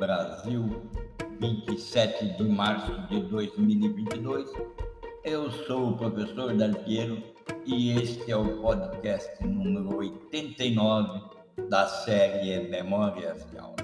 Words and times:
Brasil, 0.00 0.64
27 1.40 2.38
de 2.38 2.44
março 2.44 2.90
de 3.08 3.20
2022. 3.20 4.50
Eu 5.22 5.50
sou 5.50 5.90
o 5.90 5.96
professor 5.98 6.56
Dalpiero 6.56 7.22
e 7.66 7.90
este 7.90 8.32
é 8.32 8.36
o 8.36 8.62
podcast 8.62 9.46
número 9.46 9.98
89 9.98 11.20
da 11.68 11.86
série 11.86 12.66
Memórias 12.70 13.46
de 13.50 13.58
Aula. 13.58 13.76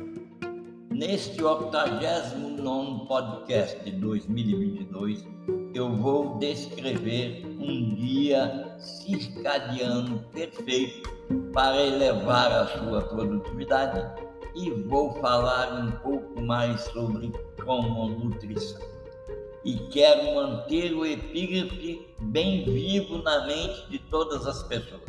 Neste 0.90 1.44
89 1.44 3.06
podcast 3.06 3.84
de 3.84 3.90
2022, 3.90 5.22
eu 5.74 5.94
vou 5.96 6.38
descrever 6.38 7.44
um 7.60 7.94
dia 7.94 8.74
circadiano 8.78 10.24
perfeito 10.32 11.10
para 11.52 11.76
elevar 11.76 12.50
a 12.50 12.66
sua 12.68 13.02
produtividade 13.02 14.25
e 14.56 14.70
vou 14.70 15.12
falar 15.20 15.74
um 15.74 15.90
pouco 15.92 16.40
mais 16.40 16.80
sobre 16.80 17.30
como 17.62 18.08
nutrição. 18.08 18.80
E 19.62 19.76
quero 19.90 20.34
manter 20.34 20.94
o 20.94 21.04
epígrafe 21.04 22.06
bem 22.20 22.64
vivo 22.64 23.18
na 23.18 23.46
mente 23.46 23.90
de 23.90 23.98
todas 23.98 24.46
as 24.46 24.62
pessoas. 24.62 25.02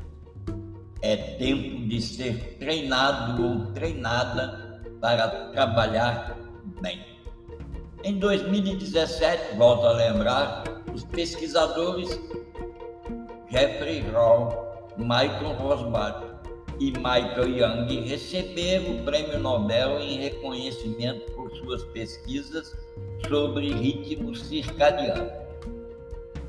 É 1.02 1.16
tempo 1.16 1.88
de 1.88 2.02
ser 2.02 2.58
treinado 2.58 3.42
ou 3.42 3.72
treinada 3.72 4.82
para 5.00 5.50
trabalhar 5.52 6.38
bem. 6.82 7.06
Em 8.04 8.20
2017, 8.20 9.56
volto 9.56 9.86
a 9.86 9.94
lembrar, 9.94 10.64
os 10.94 11.04
pesquisadores 11.06 12.20
Jeffrey 13.50 14.02
Hall, 14.12 14.92
Michael 14.98 15.54
Rosbach 15.54 16.27
e 16.80 16.92
Michael 16.92 17.50
Young 17.50 18.08
receberam 18.08 18.98
o 18.98 19.04
Prêmio 19.04 19.40
Nobel 19.40 20.00
em 20.00 20.18
reconhecimento 20.20 21.32
por 21.32 21.52
suas 21.52 21.84
pesquisas 21.86 22.76
sobre 23.28 23.74
ritmo 23.74 24.36
circadiano. 24.36 25.32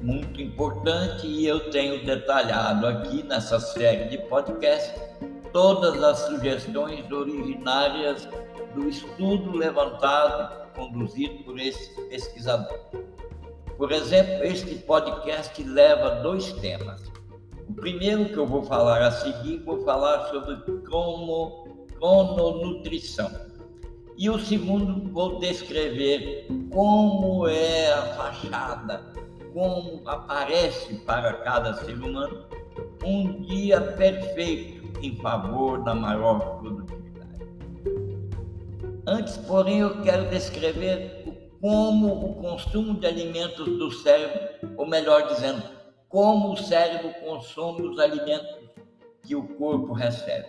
Muito 0.01 0.41
importante, 0.41 1.27
e 1.27 1.47
eu 1.47 1.71
tenho 1.71 2.05
detalhado 2.05 2.87
aqui 2.87 3.23
nessa 3.23 3.59
série 3.59 4.05
de 4.11 4.19
podcasts 4.19 5.03
todas 5.53 6.03
as 6.03 6.19
sugestões 6.21 7.11
originárias 7.11 8.29
do 8.75 8.89
estudo 8.89 9.57
levantado, 9.57 10.69
conduzido 10.75 11.43
por 11.43 11.59
esse 11.59 11.91
pesquisador. 12.09 12.79
Por 13.77 13.91
exemplo, 13.91 14.45
este 14.45 14.75
podcast 14.77 15.61
leva 15.65 16.23
dois 16.23 16.53
temas 16.55 17.18
primeiro 17.79 18.27
que 18.27 18.37
eu 18.37 18.47
vou 18.47 18.63
falar 18.63 19.03
a 19.03 19.11
seguir, 19.11 19.59
vou 19.59 19.83
falar 19.85 20.27
sobre 20.29 20.57
crono, 20.83 21.65
crononutrição. 21.97 23.31
E 24.17 24.29
o 24.29 24.39
segundo, 24.39 25.13
vou 25.13 25.39
descrever 25.39 26.47
como 26.73 27.47
é 27.47 27.93
a 27.93 28.03
fachada, 28.15 29.13
como 29.53 30.03
aparece 30.09 30.95
para 31.07 31.35
cada 31.35 31.75
ser 31.75 31.95
humano 31.95 32.45
um 33.05 33.43
dia 33.43 33.81
perfeito 33.81 34.79
em 35.01 35.17
favor 35.17 35.83
da 35.85 35.95
maior 35.95 36.59
produtividade. 36.59 37.47
Antes, 39.07 39.37
porém, 39.39 39.79
eu 39.79 40.03
quero 40.03 40.29
descrever 40.29 41.25
como 41.61 42.13
o 42.13 42.35
consumo 42.35 42.99
de 42.99 43.07
alimentos 43.07 43.67
do 43.79 43.91
cérebro, 43.91 44.69
ou 44.77 44.87
melhor 44.87 45.29
dizendo, 45.29 45.63
como 46.09 46.53
o 46.53 46.57
cérebro 46.57 47.13
consome 47.21 47.83
os 47.83 47.99
alimentos 47.99 48.57
que 49.23 49.35
o 49.35 49.43
corpo 49.57 49.93
recebe. 49.93 50.49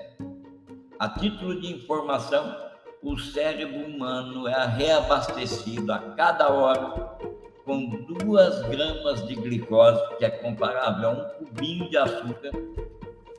A 0.98 1.10
título 1.10 1.60
de 1.60 1.74
informação, 1.74 2.56
o 3.04 3.18
cérebro 3.18 3.86
humano 3.86 4.48
é 4.48 4.66
reabastecido 4.66 5.92
a 5.92 6.00
cada 6.16 6.50
hora 6.50 7.18
com 7.66 7.88
duas 7.88 8.62
gramas 8.68 9.28
de 9.28 9.36
glicose, 9.36 10.02
que 10.18 10.26
é 10.26 10.30
comparável 10.30 11.10
a 11.10 11.12
um 11.12 11.46
cubinho 11.46 11.90
de 11.90 11.98
açúcar, 11.98 12.52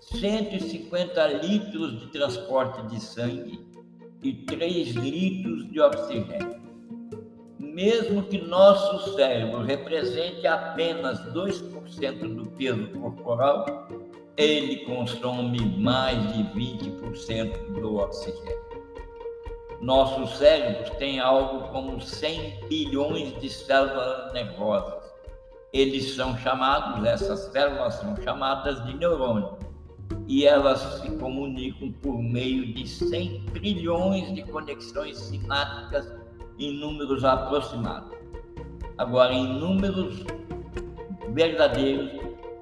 150 0.01 1.27
litros 1.27 2.01
de 2.01 2.07
transporte 2.09 2.83
de 2.87 3.01
sangue 3.01 3.61
e 4.23 4.33
3 4.33 4.91
litros 4.91 5.71
de 5.71 5.81
oxigênio 5.81 6.70
mesmo 7.73 8.23
que 8.25 8.41
nosso 8.41 9.15
cérebro 9.15 9.63
represente 9.63 10.47
apenas 10.47 11.21
2% 11.33 12.35
do 12.35 12.47
peso 12.53 12.89
corporal, 12.89 13.89
ele 14.37 14.85
consome 14.85 15.61
mais 15.79 16.19
de 16.33 16.43
20% 16.45 17.81
do 17.81 17.97
oxigênio. 17.97 18.61
Nossos 19.81 20.37
cérebros 20.37 20.91
têm 20.97 21.21
algo 21.21 21.69
como 21.69 22.01
100 22.01 22.69
bilhões 22.69 23.41
de 23.41 23.49
células 23.49 24.33
nervosas. 24.33 25.11
Eles 25.73 26.15
são 26.15 26.37
chamados, 26.39 27.05
essas 27.07 27.41
células 27.53 27.95
são 27.95 28.17
chamadas 28.23 28.85
de 28.85 28.97
neurônios, 28.97 29.53
e 30.27 30.45
elas 30.45 30.81
se 31.01 31.11
comunicam 31.17 31.93
por 31.93 32.21
meio 32.23 32.75
de 32.75 32.87
100 32.87 33.47
trilhões 33.53 34.35
de 34.35 34.43
conexões 34.43 35.17
sinápticas 35.19 36.20
em 36.61 36.73
números 36.73 37.25
aproximados. 37.25 38.17
Agora, 38.99 39.33
em 39.33 39.59
números 39.59 40.23
verdadeiros, 41.31 42.11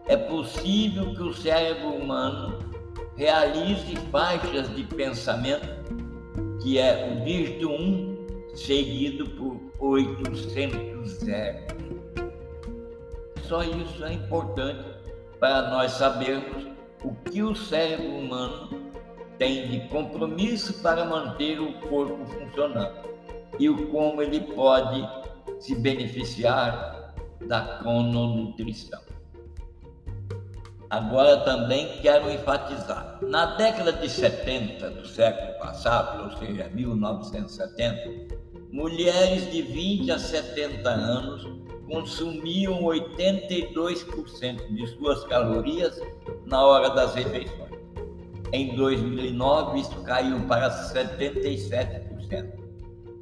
é 0.06 0.16
possível 0.16 1.12
que 1.14 1.22
o 1.22 1.34
cérebro 1.34 1.88
humano 1.88 2.58
realize 3.16 3.96
faixas 4.12 4.74
de 4.74 4.84
pensamento, 4.84 5.68
que 6.62 6.78
é 6.78 7.12
o 7.12 7.24
dígito 7.24 7.68
1 7.68 8.54
seguido 8.54 9.28
por 9.30 9.60
800 9.80 11.10
zeros. 11.10 11.68
Só 13.42 13.64
isso 13.64 14.04
é 14.04 14.12
importante 14.12 14.84
para 15.40 15.70
nós 15.70 15.92
sabermos 15.92 16.66
o 17.02 17.14
que 17.30 17.42
o 17.42 17.54
cérebro 17.54 18.18
humano 18.18 18.68
tem 19.38 19.68
de 19.68 19.88
compromisso 19.88 20.82
para 20.82 21.04
manter 21.04 21.60
o 21.60 21.72
corpo 21.88 22.24
funcionando 22.26 23.08
e 23.58 23.68
o 23.68 23.88
como 23.88 24.22
ele 24.22 24.40
pode 24.40 25.08
se 25.58 25.74
beneficiar 25.74 27.14
da 27.46 27.78
crononutrição. 27.78 29.00
Agora 30.90 31.38
também 31.38 32.00
quero 32.00 32.30
enfatizar, 32.30 33.18
na 33.20 33.56
década 33.56 33.92
de 33.92 34.08
70 34.08 34.90
do 34.90 35.06
século 35.06 35.58
passado, 35.58 36.24
ou 36.24 36.38
seja, 36.38 36.70
1970, 36.72 38.38
mulheres 38.72 39.50
de 39.50 39.60
20 39.60 40.12
a 40.12 40.18
70 40.18 40.88
anos 40.88 41.46
consumiam 41.86 42.82
82% 42.82 44.74
de 44.74 44.86
suas 44.86 45.24
calorias 45.24 46.00
na 46.46 46.64
hora 46.64 46.90
das 46.90 47.14
refeições. 47.14 47.68
Em 48.52 48.74
2009, 48.74 49.80
isso 49.80 50.02
caiu 50.04 50.40
para 50.46 50.70
77% 50.70 52.67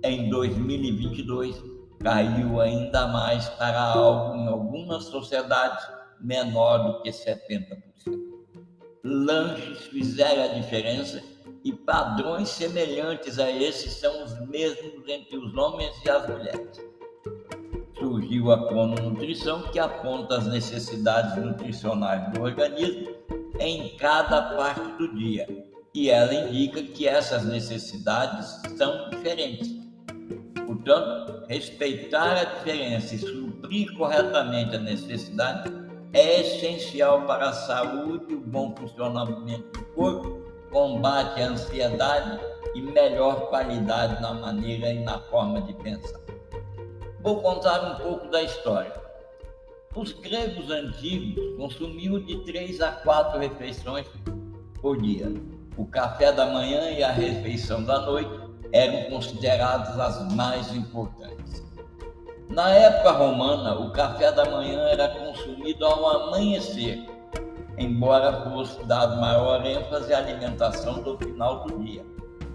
em 0.03 0.29
2022 0.29 1.63
caiu 2.03 2.61
ainda 2.61 3.09
mais 3.09 3.49
para 3.51 3.81
algo 3.81 4.37
em 4.37 4.47
algumas 4.47 5.05
sociedades 5.05 5.85
menor 6.21 6.79
do 6.79 7.03
que 7.03 7.11
70%. 7.11 7.77
Lanches 9.05 9.87
fizeram 9.87 10.45
a 10.45 10.55
diferença 10.55 11.23
e 11.65 11.73
padrões 11.73 12.49
semelhantes 12.49 13.39
a 13.39 13.51
esses 13.51 13.93
são 13.95 14.25
os 14.25 14.39
mesmos 14.49 15.09
entre 15.09 15.37
os 15.37 15.55
homens 15.57 15.93
e 16.05 16.11
as 16.11 16.29
mulheres. 16.29 16.87
Surgiu 17.99 18.53
a 18.53 18.69
crononutrição, 18.69 19.63
que 19.73 19.79
aponta 19.79 20.37
as 20.37 20.47
necessidades 20.47 21.37
nutricionais 21.43 22.33
do 22.33 22.43
organismo 22.43 23.15
em 23.59 23.97
cada 23.97 24.55
parte 24.57 24.99
do 24.99 25.15
dia, 25.15 25.47
e 25.95 26.11
ela 26.11 26.35
indica 26.35 26.83
que 26.83 27.09
essas 27.09 27.45
necessidades 27.45 28.61
são 28.77 29.11
diferentes 29.11 29.76
Portanto, 30.87 31.43
respeitar 31.49 32.37
a 32.37 32.45
diferença 32.45 33.17
e 33.17 33.19
suprir 33.19 33.93
corretamente 33.97 34.77
a 34.77 34.79
necessidade 34.79 35.69
é 36.13 36.43
essencial 36.43 37.23
para 37.23 37.49
a 37.49 37.53
saúde, 37.53 38.35
o 38.37 38.41
bom 38.41 38.73
funcionamento 38.77 39.65
do 39.73 39.85
corpo, 39.87 40.45
combate 40.71 41.43
à 41.43 41.49
ansiedade 41.49 42.39
e 42.77 42.81
melhor 42.81 43.49
qualidade 43.49 44.23
na 44.23 44.33
maneira 44.33 44.93
e 44.93 45.01
na 45.01 45.19
forma 45.23 45.61
de 45.63 45.75
pensar. 45.75 46.21
Vou 47.21 47.43
contar 47.43 47.81
um 47.93 48.05
pouco 48.05 48.29
da 48.29 48.45
história. 48.45 48.95
Os 49.93 50.13
gregos 50.13 50.71
antigos 50.71 51.57
consumiam 51.57 52.21
de 52.21 52.45
três 52.45 52.81
a 52.81 52.93
quatro 52.93 53.41
refeições 53.41 54.07
por 54.81 55.03
dia. 55.03 55.33
O 55.77 55.85
café 55.85 56.31
da 56.31 56.47
manhã 56.47 56.93
e 56.93 57.03
a 57.03 57.11
refeição 57.11 57.83
da 57.83 58.03
noite 58.03 58.46
eram 58.77 59.11
consideradas 59.11 59.99
as 59.99 60.33
mais 60.35 60.75
importantes. 60.75 61.65
Na 62.49 62.71
época 62.71 63.11
romana, 63.13 63.75
o 63.75 63.91
café 63.91 64.31
da 64.31 64.45
manhã 64.45 64.81
era 64.89 65.09
consumido 65.09 65.85
ao 65.85 66.07
amanhecer, 66.09 67.05
embora 67.79 68.51
fosse 68.51 68.83
dado 68.85 69.21
maior 69.21 69.65
ênfase 69.67 70.13
à 70.13 70.19
alimentação 70.19 71.03
do 71.03 71.19
final 71.19 71.65
do 71.65 71.83
dia. 71.83 72.05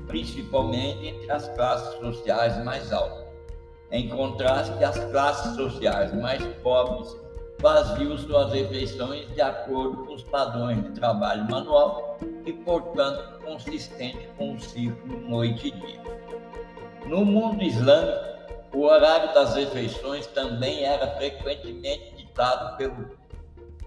principalmente 0.07 1.07
entre 1.07 1.31
as 1.31 1.47
classes 1.49 1.97
sociais 1.99 2.61
mais 2.65 2.91
altas. 2.91 3.25
Em 3.91 4.09
contraste, 4.09 4.83
as 4.83 4.99
classes 5.05 5.55
sociais 5.55 6.13
mais 6.13 6.45
pobres 6.61 7.15
faziam 7.61 8.17
suas 8.17 8.51
refeições 8.51 9.27
de 9.33 9.41
acordo 9.41 10.05
com 10.05 10.13
os 10.13 10.23
padrões 10.23 10.83
de 10.83 10.91
trabalho 10.91 11.49
manual 11.49 12.17
e, 12.45 12.51
portanto, 12.51 13.40
consistente 13.51 14.29
com 14.37 14.53
o 14.53 14.59
ciclo 14.59 15.19
noite 15.29 15.67
e 15.67 15.71
dia. 15.71 16.01
No 17.05 17.25
mundo 17.25 17.61
islâmico, 17.61 18.31
o 18.73 18.83
horário 18.83 19.33
das 19.33 19.55
refeições 19.55 20.27
também 20.27 20.83
era 20.83 21.07
frequentemente 21.17 22.15
ditado 22.15 22.77
pelo 22.77 23.09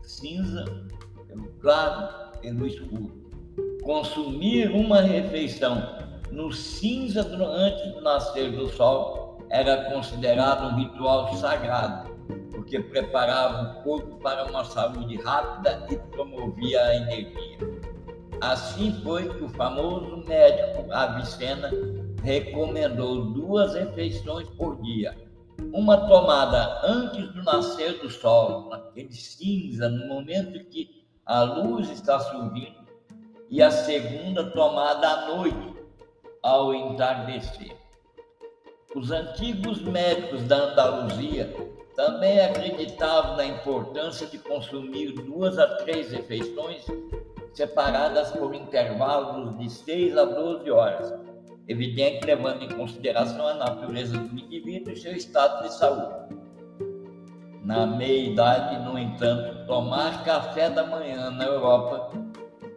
cinza, 0.03 0.65
pelo 1.27 1.49
claro, 1.61 2.39
pelo 2.41 2.67
escuro. 2.67 3.25
Consumir 3.83 4.71
uma 4.71 5.01
refeição 5.01 5.99
no 6.31 6.53
cinza 6.53 7.23
antes 7.23 7.93
do 7.93 8.01
nascer 8.03 8.51
do 8.53 8.69
sol 8.69 9.39
era 9.49 9.91
considerado 9.91 10.67
um 10.67 10.77
ritual 10.77 11.33
sagrado, 11.35 12.11
porque 12.51 12.81
preparava 12.81 13.79
o 13.79 13.83
corpo 13.83 14.17
para 14.17 14.45
uma 14.45 14.65
saúde 14.65 15.17
rápida 15.23 15.87
e 15.91 15.97
promovia 15.97 16.83
a 16.83 16.97
energia. 16.97 17.54
Assim 18.45 18.93
foi 19.03 19.27
que 19.27 19.43
o 19.43 19.49
famoso 19.49 20.19
médico 20.19 20.93
Avicena 20.93 21.71
recomendou 22.23 23.33
duas 23.33 23.73
refeições 23.73 24.47
por 24.51 24.83
dia. 24.83 25.17
Uma 25.73 26.07
tomada 26.07 26.79
antes 26.85 27.33
do 27.33 27.43
nascer 27.43 27.99
do 28.01 28.11
sol, 28.11 28.69
naquele 28.69 29.15
cinza, 29.15 29.89
no 29.89 30.07
momento 30.09 30.63
que 30.67 31.07
a 31.25 31.43
luz 31.43 31.89
está 31.89 32.21
surgindo, 32.21 32.85
e 33.49 33.63
a 33.63 33.71
segunda 33.71 34.45
tomada 34.51 35.09
à 35.09 35.35
noite, 35.35 35.75
ao 36.43 36.75
entardecer. 36.75 37.75
Os 38.95 39.11
antigos 39.11 39.81
médicos 39.81 40.43
da 40.45 40.57
Andaluzia 40.57 41.51
também 41.97 42.41
acreditavam 42.41 43.39
na 43.39 43.47
importância 43.47 44.27
de 44.27 44.37
consumir 44.37 45.13
duas 45.13 45.59
a 45.59 45.77
três 45.77 46.13
refeições 46.13 46.85
separadas 47.55 48.33
por 48.33 48.55
intervalos 48.55 49.57
de 49.59 49.71
6 49.71 50.19
a 50.19 50.25
12 50.25 50.71
horas, 50.71 51.15
evidente 51.69 52.27
levando 52.27 52.65
em 52.65 52.69
consideração 52.69 53.47
a 53.47 53.55
natureza 53.55 54.19
do 54.19 54.39
indivíduo 54.39 54.93
e 54.93 54.97
seu 54.97 55.15
estado 55.15 55.63
de 55.63 55.73
saúde. 55.73 56.35
Na 57.63 57.87
meia-idade, 57.87 58.85
no 58.85 58.99
entanto, 58.99 59.67
tomar 59.67 60.25
café 60.25 60.69
da 60.69 60.85
manhã 60.85 61.31
na 61.31 61.47
Europa, 61.47 62.11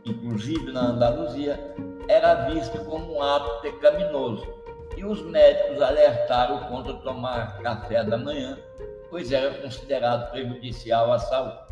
inclusive 0.05 0.71
na 0.71 0.91
Andaluzia, 0.91 1.59
era 2.07 2.47
visto 2.49 2.77
como 2.85 3.15
um 3.15 3.21
ato 3.21 3.61
pecaminoso 3.61 4.47
e 4.95 5.03
os 5.03 5.21
médicos 5.23 5.81
alertaram 5.81 6.59
contra 6.69 6.93
tomar 6.93 7.59
café 7.61 8.03
da 8.03 8.17
manhã, 8.17 8.57
pois 9.09 9.31
era 9.31 9.53
considerado 9.55 10.31
prejudicial 10.31 11.11
à 11.11 11.19
saúde. 11.19 11.67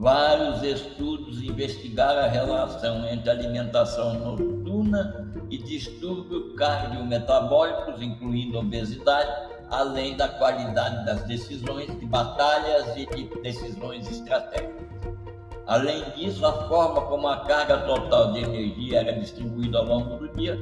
Vários 0.00 0.62
estudos 0.62 1.42
investigaram 1.42 2.20
a 2.20 2.28
relação 2.28 3.04
entre 3.08 3.28
alimentação 3.28 4.14
noturna 4.14 5.28
e 5.50 5.58
distúrbios 5.58 6.54
cardiometabólicos, 6.56 8.00
incluindo 8.00 8.60
obesidade, 8.60 9.28
além 9.68 10.16
da 10.16 10.28
qualidade 10.28 11.04
das 11.04 11.24
decisões 11.24 11.88
de 11.98 12.06
batalhas 12.06 12.96
e 12.96 13.06
de 13.06 13.24
decisões 13.42 14.08
estratégicas. 14.08 14.86
Além 15.66 16.08
disso, 16.10 16.46
a 16.46 16.68
forma 16.68 17.00
como 17.02 17.26
a 17.26 17.38
carga 17.38 17.78
total 17.78 18.32
de 18.32 18.38
energia 18.38 19.00
era 19.00 19.18
distribuída 19.18 19.78
ao 19.78 19.84
longo 19.84 20.16
do 20.18 20.28
dia 20.36 20.56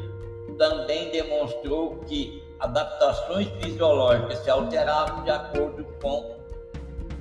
também 0.56 1.10
demonstrou 1.10 1.98
que 2.06 2.42
adaptações 2.58 3.48
fisiológicas 3.60 4.38
se 4.38 4.48
alteravam 4.48 5.24
de 5.24 5.30
acordo 5.30 5.84
com 6.00 6.35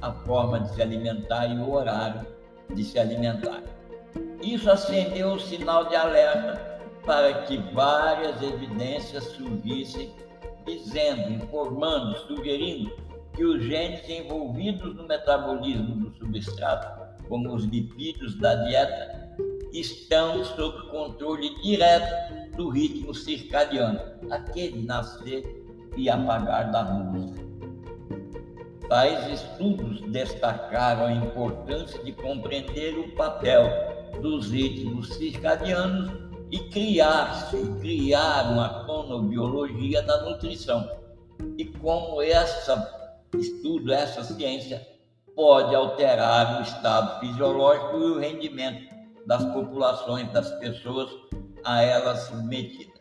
a 0.02 0.12
forma 0.12 0.60
de 0.60 0.74
se 0.74 0.82
alimentar 0.82 1.48
e 1.48 1.58
o 1.58 1.72
horário 1.72 2.26
de 2.74 2.84
se 2.84 3.00
alimentar. 3.00 3.64
Isso 4.42 4.70
acendeu 4.70 5.34
o 5.34 5.40
sinal 5.40 5.86
de 5.86 5.96
alerta 5.96 6.80
para 7.06 7.44
que 7.44 7.58
várias 7.74 8.42
evidências 8.42 9.24
surgissem, 9.26 10.12
dizendo, 10.66 11.32
informando, 11.34 12.18
sugerindo 12.28 12.92
que 13.34 13.44
os 13.44 13.64
genes 13.64 14.08
envolvidos 14.10 14.96
no 14.96 15.08
metabolismo 15.08 15.96
do 15.96 16.18
substrato, 16.18 17.06
como 17.28 17.54
os 17.54 17.66
lipídios 17.66 18.40
da 18.40 18.56
dieta, 18.56 19.36
estão 19.74 20.44
sob 20.44 20.90
controle 20.90 21.54
direto 21.62 22.56
do 22.56 22.70
ritmo 22.70 23.14
circadiano, 23.14 24.00
aquele 24.32 24.84
nascer 24.84 25.44
e 25.98 26.10
apagar 26.10 26.72
da 26.72 26.82
luz. 26.82 27.45
Tais 28.88 29.42
estudos 29.42 30.02
destacaram 30.12 31.06
a 31.06 31.12
importância 31.12 32.04
de 32.04 32.12
compreender 32.12 32.98
o 32.98 33.16
papel 33.16 33.68
dos 34.22 34.52
ritmos 34.52 35.14
circadianos 35.16 36.12
e 36.52 36.60
criar-se, 36.70 37.58
criar 37.82 38.52
uma 38.52 38.84
cronobiologia 38.86 40.02
da 40.04 40.22
nutrição. 40.24 40.88
E 41.58 41.66
como 41.66 42.22
essa 42.22 42.96
estudo, 43.34 43.92
essa 43.92 44.24
ciência 44.24 44.86
pode 45.36 45.76
alterar 45.76 46.60
o 46.60 46.62
estado 46.64 47.20
fisiológico 47.20 47.98
e 47.98 48.12
o 48.12 48.20
rendimento 48.20 48.96
das 49.26 49.44
populações, 49.46 50.32
das 50.32 50.50
pessoas 50.60 51.10
a 51.64 51.82
elas 51.82 52.20
submetidas. 52.28 52.95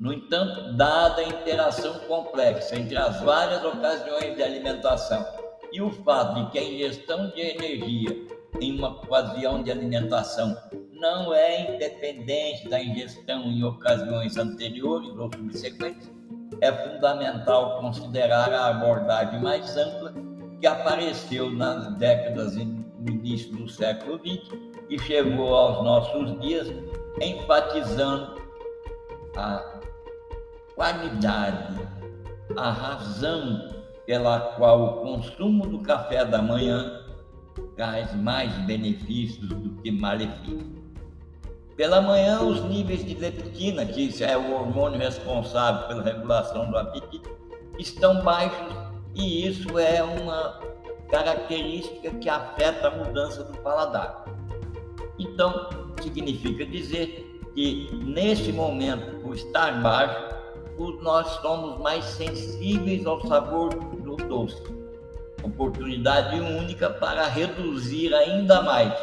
No 0.00 0.14
entanto, 0.14 0.72
dada 0.78 1.20
a 1.20 1.28
interação 1.28 1.92
complexa 2.08 2.74
entre 2.74 2.96
as 2.96 3.20
várias 3.20 3.62
ocasiões 3.62 4.34
de 4.34 4.42
alimentação 4.42 5.22
e 5.70 5.82
o 5.82 5.90
fato 5.90 6.36
de 6.36 6.50
que 6.50 6.58
a 6.58 6.64
ingestão 6.64 7.28
de 7.28 7.42
energia 7.42 8.26
em 8.62 8.78
uma 8.78 8.88
ocasião 8.88 9.62
de 9.62 9.70
alimentação 9.70 10.56
não 10.90 11.34
é 11.34 11.74
independente 11.74 12.66
da 12.70 12.82
ingestão 12.82 13.42
em 13.42 13.62
ocasiões 13.62 14.38
anteriores 14.38 15.10
ou 15.10 15.30
subsequentes, 15.34 16.10
é 16.62 16.72
fundamental 16.72 17.78
considerar 17.80 18.50
a 18.54 18.68
abordagem 18.68 19.38
mais 19.42 19.76
ampla 19.76 20.14
que 20.60 20.66
apareceu 20.66 21.50
nas 21.50 21.94
décadas 21.98 22.56
no 22.56 23.10
início 23.10 23.52
do 23.52 23.68
século 23.68 24.18
XX 24.18 24.48
e 24.88 24.98
chegou 24.98 25.54
aos 25.54 25.84
nossos 25.84 26.40
dias, 26.40 26.68
enfatizando 27.20 28.40
a 29.36 29.79
qualidade, 30.80 31.78
a 32.56 32.70
razão 32.70 33.68
pela 34.06 34.40
qual 34.56 34.82
o 34.82 34.92
consumo 35.02 35.66
do 35.66 35.80
café 35.80 36.24
da 36.24 36.40
manhã 36.40 37.04
traz 37.76 38.14
mais 38.16 38.50
benefícios 38.64 39.46
do 39.46 39.82
que 39.82 39.90
malefícios. 39.90 40.80
Pela 41.76 42.00
manhã, 42.00 42.40
os 42.40 42.64
níveis 42.64 43.04
de 43.04 43.14
leptina, 43.14 43.84
que 43.84 44.24
é 44.24 44.38
o 44.38 44.54
hormônio 44.54 44.98
responsável 44.98 45.86
pela 45.86 46.02
regulação 46.02 46.70
do 46.70 46.78
apetite, 46.78 47.28
estão 47.78 48.22
baixos 48.22 48.74
e 49.14 49.46
isso 49.46 49.78
é 49.78 50.02
uma 50.02 50.60
característica 51.10 52.10
que 52.12 52.28
afeta 52.30 52.88
a 52.88 52.90
mudança 52.90 53.44
do 53.44 53.58
paladar. 53.58 54.24
Então, 55.18 55.68
significa 56.00 56.64
dizer 56.64 57.38
que 57.54 57.90
nesse 58.02 58.50
momento, 58.50 59.20
por 59.20 59.34
estar 59.34 59.82
baixo, 59.82 60.39
nós 61.02 61.26
somos 61.42 61.78
mais 61.80 62.04
sensíveis 62.04 63.04
ao 63.04 63.20
sabor 63.26 63.74
do 63.74 64.16
doce. 64.16 64.62
Oportunidade 65.42 66.40
única 66.40 66.88
para 66.88 67.26
reduzir 67.26 68.14
ainda 68.14 68.62
mais. 68.62 68.94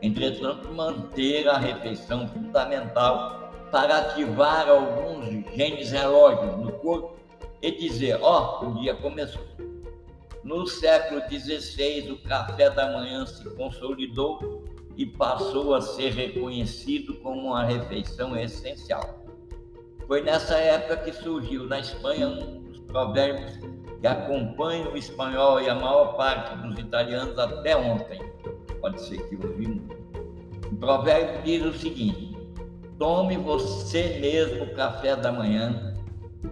Entretanto, 0.00 0.68
manter 0.72 1.48
a 1.48 1.58
refeição 1.58 2.26
fundamental 2.28 3.52
para 3.70 3.98
ativar 3.98 4.68
alguns 4.68 5.26
genes 5.54 5.90
relógios 5.90 6.56
no 6.58 6.72
corpo 6.72 7.16
e 7.60 7.70
dizer: 7.72 8.18
ó, 8.22 8.60
oh, 8.62 8.66
o 8.66 8.74
dia 8.80 8.94
começou. 8.94 9.42
No 10.42 10.66
século 10.66 11.20
XVI, 11.28 12.10
o 12.12 12.18
café 12.22 12.70
da 12.70 12.92
manhã 12.92 13.26
se 13.26 13.44
consolidou 13.50 14.64
e 14.96 15.04
passou 15.04 15.74
a 15.74 15.80
ser 15.80 16.12
reconhecido 16.12 17.14
como 17.16 17.48
uma 17.48 17.64
refeição 17.64 18.36
essencial. 18.36 19.25
Foi 20.06 20.22
nessa 20.22 20.54
época 20.54 20.98
que 20.98 21.12
surgiu 21.12 21.66
na 21.66 21.80
Espanha 21.80 22.28
um 22.28 22.62
dos 22.62 22.78
provérbios 22.80 23.58
que 24.00 24.06
acompanham 24.06 24.92
o 24.92 24.96
espanhol 24.96 25.60
e 25.60 25.68
a 25.68 25.74
maior 25.74 26.16
parte 26.16 26.56
dos 26.58 26.78
italianos 26.78 27.36
até 27.36 27.76
ontem. 27.76 28.20
Pode 28.80 29.00
ser 29.00 29.28
que 29.28 29.34
ouvimos. 29.34 29.82
O 30.70 30.76
provérbio 30.76 31.42
diz 31.42 31.64
o 31.64 31.76
seguinte: 31.76 32.36
tome 33.00 33.36
você 33.36 34.18
mesmo 34.20 34.64
o 34.64 34.74
café 34.74 35.16
da 35.16 35.32
manhã, 35.32 35.94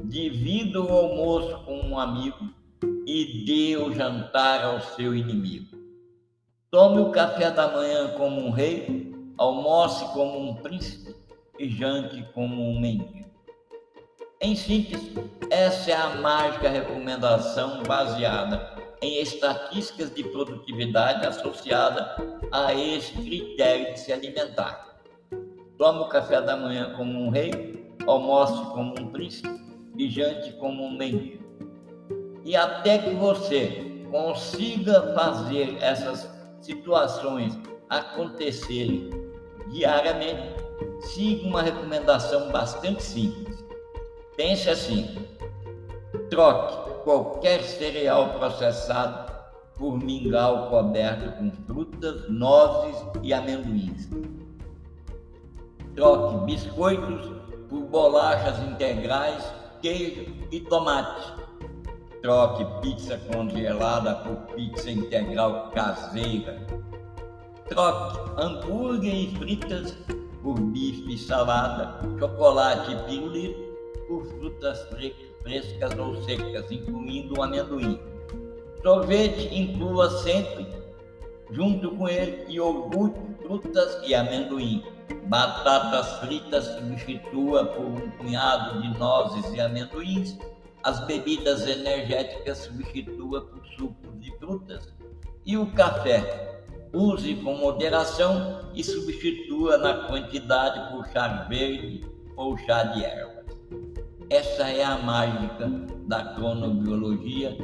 divida 0.03 0.81
o 0.81 0.93
almoço 0.93 1.65
com 1.65 1.79
um 1.79 1.97
amigo 1.97 2.51
e 3.07 3.45
dê 3.45 3.77
o 3.77 3.93
jantar 3.93 4.65
ao 4.65 4.81
seu 4.81 5.15
inimigo. 5.15 5.77
Tome 6.73 7.01
o 7.01 7.13
café 7.13 7.53
da 7.53 7.69
manhã 7.69 8.15
como 8.17 8.41
um 8.41 8.51
rei, 8.51 9.15
almoce 9.39 10.05
como 10.13 10.41
um 10.41 10.57
príncipe 10.57 11.15
e 11.57 11.69
jante 11.69 12.21
como 12.35 12.61
um 12.61 12.81
mendigo. 12.81 13.25
Em 14.45 14.55
síntese, 14.55 15.11
essa 15.49 15.91
é 15.91 15.95
a 15.95 16.17
mágica 16.17 16.69
recomendação 16.69 17.83
baseada 17.83 18.75
em 19.01 19.23
estatísticas 19.23 20.15
de 20.15 20.23
produtividade 20.23 21.27
associada 21.27 22.15
a 22.53 22.75
esse 22.75 23.15
critério 23.15 23.95
de 23.95 24.01
se 24.01 24.13
alimentar. 24.13 24.99
Tome 25.79 26.01
o 26.01 26.09
café 26.11 26.43
da 26.43 26.59
manhã 26.59 26.93
como 26.95 27.21
um 27.21 27.31
rei, 27.31 27.97
almoce 28.07 28.63
como 28.75 28.95
um 29.01 29.11
príncipe 29.13 29.49
e 29.97 30.11
jante 30.11 30.53
como 30.59 30.85
um 30.85 30.95
mendigo. 30.95 31.43
E 32.45 32.55
até 32.55 32.99
que 32.99 33.15
você 33.15 34.05
consiga 34.11 35.15
fazer 35.15 35.79
essas 35.81 36.31
situações 36.61 37.59
acontecerem 37.89 39.09
diariamente, 39.71 40.55
siga 41.01 41.47
uma 41.47 41.63
recomendação 41.63 42.53
bastante 42.53 43.03
simples 43.03 43.54
Pense 44.37 44.69
assim: 44.69 45.17
troque 46.29 47.03
qualquer 47.05 47.63
cereal 47.63 48.31
processado 48.31 49.33
por 49.77 49.97
mingau 49.97 50.71
coberto 50.71 51.39
com 51.39 51.53
frutas, 51.67 52.29
nozes 52.29 52.97
e 53.23 53.33
amendoins. 53.33 54.09
Troque 55.95 56.45
biscoitos 56.47 57.31
por 57.69 57.83
bolachas 57.83 58.59
integrais, 58.61 59.45
queijo 59.81 60.27
e 60.51 60.61
tomate. 60.61 61.33
Troque 62.21 62.67
pizza 62.81 63.17
congelada 63.33 64.17
por 64.17 64.55
pizza 64.57 64.91
integral 64.91 65.71
caseira. 65.71 66.67
Troque 67.69 68.19
hambúrguer 68.41 69.15
e 69.15 69.37
fritas 69.37 69.97
por 70.43 70.59
bife 70.59 71.15
e 71.15 71.19
salada, 71.19 72.01
chocolate 72.19 72.93
e 72.93 72.97
pirulito 73.05 73.74
por 74.09 74.27
frutas 74.27 74.87
frescas 75.43 75.99
ou 75.99 76.23
secas, 76.23 76.71
incluindo 76.71 77.39
o 77.39 77.43
amendoim. 77.43 78.01
Sorvete 78.83 79.55
inclua 79.55 80.11
sempre, 80.23 80.67
junto 81.51 81.91
com 81.93 82.09
ele, 82.09 82.53
iogurte, 82.53 83.19
frutas 83.43 84.01
e 84.07 84.15
amendoim. 84.15 84.85
Batatas 85.27 86.19
fritas 86.21 86.65
substitua 86.65 87.65
por 87.67 87.87
um 87.87 88.11
punhado 88.11 88.83
de 88.83 88.99
nozes 88.99 89.53
e 89.55 89.61
amendoins. 89.61 90.39
As 90.83 91.01
bebidas 91.07 91.67
energéticas 91.67 92.59
substitua 92.59 93.41
por 93.43 93.67
sucos 93.69 94.21
de 94.21 94.31
frutas. 94.39 94.93
E 95.47 95.57
o 95.57 95.67
café 95.73 96.63
use 96.93 97.35
com 97.37 97.57
moderação 97.57 98.71
e 98.75 98.85
substitua 98.85 99.79
na 99.79 100.07
quantidade 100.07 100.93
por 100.93 101.07
chá 101.09 101.47
verde 101.49 102.05
ou 102.37 102.57
chá 102.59 102.85
de 102.85 103.05
erva. 103.05 103.34
Essa 104.31 104.71
é 104.71 104.83
a 104.83 104.99
mágica 104.99 105.69
da 106.07 106.35
cronobiologia 106.35 107.57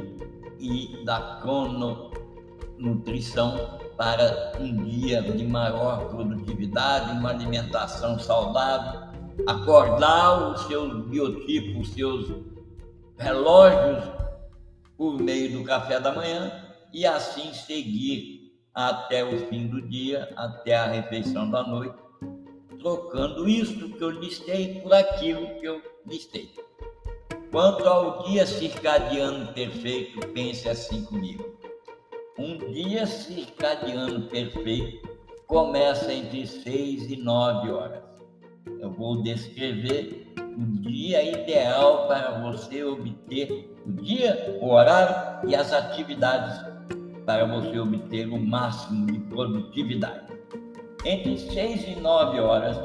e 0.59 1.03
da 1.03 1.39
crononutrição 1.41 3.79
para 3.97 4.53
um 4.59 4.83
dia 4.83 5.21
de 5.21 5.45
maior 5.45 6.07
produtividade, 6.09 7.11
uma 7.11 7.29
alimentação 7.29 8.19
saudável, 8.19 9.01
acordar 9.47 10.51
os 10.51 10.61
seus 10.61 11.05
biotipos, 11.07 11.87
os 11.87 11.93
seus 11.93 12.31
relógios 13.17 14.03
por 14.97 15.19
meio 15.19 15.57
do 15.57 15.63
café 15.63 15.99
da 15.99 16.13
manhã 16.13 16.51
e 16.93 17.05
assim 17.05 17.53
seguir 17.53 18.41
até 18.73 19.23
o 19.23 19.47
fim 19.47 19.67
do 19.67 19.81
dia, 19.81 20.31
até 20.35 20.75
a 20.75 20.87
refeição 20.87 21.49
da 21.49 21.63
noite, 21.63 21.95
trocando 22.81 23.47
isso 23.47 23.89
que 23.89 24.03
eu 24.03 24.09
listei 24.09 24.79
por 24.81 24.93
aquilo 24.93 25.47
que 25.59 25.65
eu 25.65 25.81
listei. 26.05 26.49
Quanto 27.51 27.87
ao 27.87 28.23
dia 28.23 28.45
circadiano 28.45 29.53
perfeito, 29.53 30.19
pense 30.29 30.67
assim 30.67 31.03
comigo. 31.05 31.57
Um 32.37 32.57
dia 32.71 33.05
circadiano 33.05 34.27
perfeito 34.27 35.07
começa 35.47 36.11
entre 36.13 36.47
6 36.47 37.11
e 37.11 37.17
9 37.17 37.71
horas. 37.71 38.01
Eu 38.79 38.89
vou 38.91 39.21
descrever 39.21 40.33
o 40.57 40.65
dia 40.81 41.23
ideal 41.23 42.07
para 42.07 42.39
você 42.39 42.83
obter 42.83 43.69
o 43.85 43.91
dia, 43.91 44.57
o 44.61 44.71
horário 44.71 45.49
e 45.49 45.55
as 45.55 45.71
atividades 45.73 46.57
para 47.25 47.45
você 47.45 47.77
obter 47.79 48.27
o 48.27 48.39
máximo 48.39 49.05
de 49.07 49.19
produtividade. 49.19 50.30
Entre 51.03 51.37
6 51.37 51.87
e 51.87 51.95
9 51.99 52.39
horas 52.39 52.77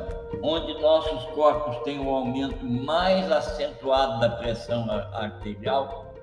onde 0.42 0.72
nossos 0.80 1.24
corpos 1.34 1.76
têm 1.84 2.00
um 2.00 2.08
aumento 2.08 2.64
mais 2.64 3.30
acentuado 3.30 4.20
da 4.20 4.30
pressão 4.30 4.90
arterial, 5.12 6.14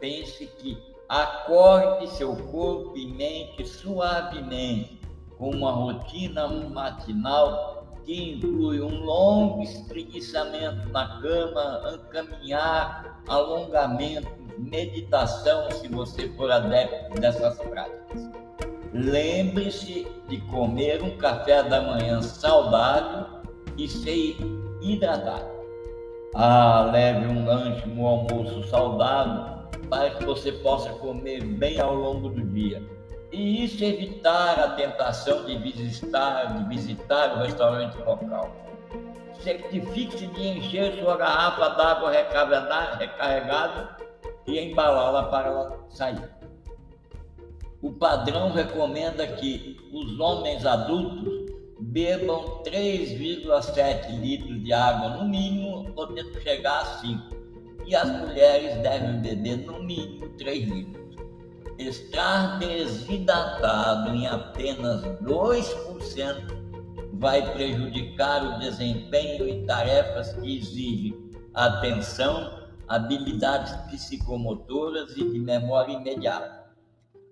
pense 0.00 0.46
que 0.46 0.80
acorde 1.08 2.08
seu 2.08 2.36
corpo 2.36 2.96
e 2.96 3.06
mente 3.06 3.66
suavemente 3.66 5.00
com 5.36 5.50
uma 5.50 5.72
rotina 5.72 6.46
matinal 6.46 7.84
que 8.04 8.34
inclui 8.34 8.80
um 8.80 9.04
longo 9.04 9.62
espreguiçamento 9.62 10.88
na 10.90 11.20
cama, 11.20 12.00
caminhar, 12.10 13.22
alongamento, 13.28 14.28
meditação, 14.58 15.70
se 15.70 15.88
você 15.88 16.28
for 16.30 16.50
adepto 16.50 17.20
dessas 17.20 17.58
práticas. 17.58 18.30
Lembre-se 18.92 20.06
de 20.28 20.38
comer 20.42 21.02
um 21.02 21.16
café 21.16 21.62
da 21.62 21.80
manhã 21.80 22.20
saudável 22.20 23.26
e 23.78 23.88
ser 23.88 24.36
hidratado. 24.82 25.50
Ah, 26.34 26.90
leve 26.92 27.26
um 27.26 27.46
lanche, 27.46 27.88
um 27.88 28.06
almoço 28.06 28.62
saudável 28.64 29.52
para 29.88 30.10
que 30.10 30.24
você 30.24 30.52
possa 30.52 30.90
comer 30.94 31.42
bem 31.42 31.80
ao 31.80 31.94
longo 31.94 32.28
do 32.28 32.42
dia. 32.42 32.82
E 33.30 33.64
isso 33.64 33.82
evitar 33.82 34.60
a 34.60 34.68
tentação 34.72 35.44
de 35.46 35.56
visitar, 35.56 36.58
de 36.58 36.68
visitar 36.68 37.34
o 37.34 37.38
restaurante 37.38 37.96
local. 37.98 38.54
Certifique-se 39.40 40.26
de 40.26 40.48
encher 40.48 40.98
sua 40.98 41.16
garrafa 41.16 41.70
d'água 41.70 42.10
recarregada 42.10 43.96
e 44.46 44.60
embalá-la 44.60 45.24
para 45.24 45.78
sair. 45.88 46.41
O 47.82 47.90
padrão 47.90 48.52
recomenda 48.52 49.26
que 49.26 49.76
os 49.92 50.20
homens 50.20 50.64
adultos 50.64 51.52
bebam 51.80 52.62
3,7 52.64 54.20
litros 54.20 54.62
de 54.62 54.72
água 54.72 55.16
no 55.16 55.28
mínimo, 55.28 55.92
podendo 55.92 56.40
chegar 56.40 56.80
a 56.80 56.84
5. 57.00 57.36
E 57.84 57.96
as 57.96 58.08
mulheres 58.20 58.80
devem 58.82 59.20
beber 59.20 59.66
no 59.66 59.82
mínimo 59.82 60.28
3 60.38 60.68
litros. 60.68 61.02
Estar 61.76 62.60
desidratado 62.60 64.14
em 64.14 64.28
apenas 64.28 65.02
2% 65.20 66.62
vai 67.14 67.52
prejudicar 67.52 68.44
o 68.44 68.58
desempenho 68.60 69.48
em 69.48 69.66
tarefas 69.66 70.34
que 70.34 70.56
exigem 70.56 71.32
atenção, 71.52 72.62
habilidades 72.86 73.72
psicomotoras 73.90 75.16
e 75.16 75.28
de 75.28 75.40
memória 75.40 75.94
imediata. 75.94 76.61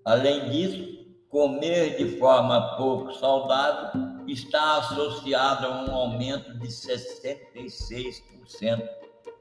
Além 0.04 0.50
disso, 0.50 1.07
comer 1.28 1.97
de 1.97 2.19
forma 2.19 2.76
pouco 2.76 3.12
saudável 3.12 4.25
está 4.26 4.78
associado 4.78 5.66
a 5.66 5.85
um 5.85 5.95
aumento 5.95 6.59
de 6.59 6.69
66% 6.69 8.83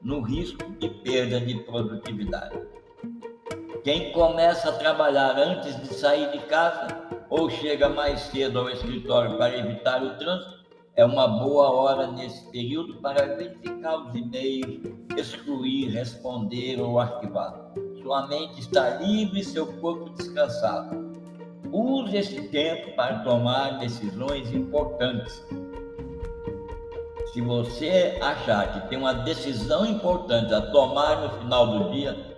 no 0.02 0.20
risco 0.20 0.70
de 0.78 0.88
perda 0.88 1.40
de 1.40 1.54
produtividade. 1.64 2.60
Quem 3.82 4.12
começa 4.12 4.68
a 4.68 4.78
trabalhar 4.78 5.38
antes 5.38 5.80
de 5.80 5.94
sair 5.94 6.30
de 6.32 6.40
casa 6.46 6.88
ou 7.30 7.48
chega 7.48 7.88
mais 7.88 8.20
cedo 8.20 8.58
ao 8.58 8.68
escritório 8.68 9.38
para 9.38 9.56
evitar 9.56 10.02
o 10.02 10.18
trânsito, 10.18 10.60
é 10.96 11.04
uma 11.04 11.26
boa 11.26 11.70
hora 11.70 12.08
nesse 12.08 12.50
período 12.50 13.00
para 13.00 13.36
verificar 13.36 13.96
os 13.96 14.14
e-mails, 14.14 14.80
excluir, 15.16 15.88
responder 15.88 16.80
ou 16.80 16.98
arquivar. 16.98 17.72
Sua 18.10 18.26
mente 18.26 18.58
está 18.58 18.96
livre 18.96 19.38
e 19.38 19.44
seu 19.44 19.64
corpo 19.74 20.10
descansado. 20.10 21.12
Use 21.70 22.16
esse 22.16 22.48
tempo 22.48 22.96
para 22.96 23.20
tomar 23.20 23.78
decisões 23.78 24.52
importantes. 24.52 25.46
Se 27.32 27.40
você 27.40 28.18
achar 28.20 28.72
que 28.72 28.88
tem 28.88 28.98
uma 28.98 29.14
decisão 29.14 29.86
importante 29.86 30.52
a 30.52 30.60
tomar 30.60 31.20
no 31.20 31.38
final 31.38 31.66
do 31.68 31.90
dia, 31.92 32.36